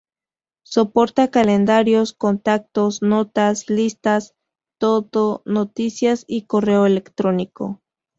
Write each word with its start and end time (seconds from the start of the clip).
Soporta 0.63 1.29
calendarios, 1.29 2.13
contactos, 2.13 3.03
notas, 3.03 3.69
listas 3.69 4.33
to-do, 4.79 5.43
noticias, 5.45 6.25
y 6.27 6.47
correo 6.47 6.87
electrónico. 6.87 7.79